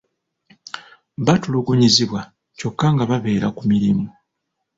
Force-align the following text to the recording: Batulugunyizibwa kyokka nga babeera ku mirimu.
Batulugunyizibwa 1.25 2.19
kyokka 2.57 2.85
nga 2.93 3.03
babeera 3.09 3.47
ku 3.57 3.63
mirimu. 3.71 4.05